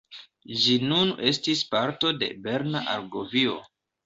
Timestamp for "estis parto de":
1.31-2.31